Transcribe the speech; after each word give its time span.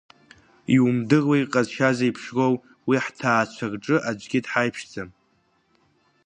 Иумдыруеи 0.75 1.41
иҟазшьа 1.43 1.89
зеиԥшроу, 1.97 2.53
уи 2.87 2.97
ҳҭаацәа 3.05 3.65
рҿы 3.73 3.97
аӡәгьы 4.09 4.39
дҳаиԥшӡам… 4.45 5.09